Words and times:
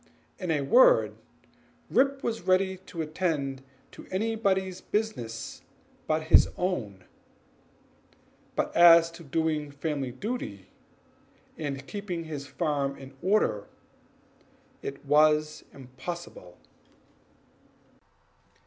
In 0.39 0.49
a 0.49 0.61
word, 0.61 1.13
Rip 1.87 2.23
was 2.23 2.41
ready 2.41 2.77
to 2.87 3.03
attend 3.03 3.61
to 3.91 4.07
anybody's 4.09 4.81
business 4.81 5.61
but 6.07 6.23
his 6.23 6.49
own; 6.57 7.03
but 8.55 8.75
as 8.75 9.11
to 9.11 9.23
doing 9.23 9.69
family 9.69 10.11
duty, 10.11 10.69
and 11.55 11.85
keeping 11.85 12.23
his 12.23 12.47
farm 12.47 12.97
in 12.97 13.13
order, 13.21 13.67
he 14.81 14.89
found 14.89 15.35
it 15.43 15.65
impossible. 15.71 16.57